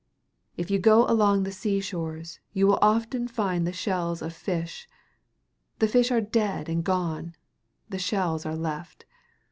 [0.57, 4.87] If you go along the sea shores, you will often find the shells of fish
[5.77, 7.35] the fish dead and gone,
[7.87, 9.05] the shells left.